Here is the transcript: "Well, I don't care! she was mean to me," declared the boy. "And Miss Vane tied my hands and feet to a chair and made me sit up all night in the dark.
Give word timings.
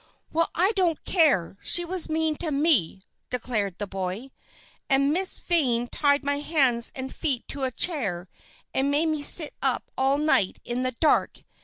"Well, 0.31 0.49
I 0.55 0.71
don't 0.71 1.05
care! 1.05 1.57
she 1.61 1.85
was 1.85 2.09
mean 2.09 2.35
to 2.37 2.49
me," 2.49 3.03
declared 3.29 3.77
the 3.77 3.85
boy. 3.85 4.31
"And 4.89 5.13
Miss 5.13 5.37
Vane 5.37 5.87
tied 5.89 6.25
my 6.25 6.39
hands 6.39 6.91
and 6.95 7.13
feet 7.13 7.47
to 7.49 7.65
a 7.65 7.71
chair 7.71 8.27
and 8.73 8.89
made 8.89 9.09
me 9.09 9.21
sit 9.21 9.53
up 9.61 9.91
all 9.95 10.17
night 10.17 10.59
in 10.65 10.81
the 10.81 10.93
dark. 10.93 11.43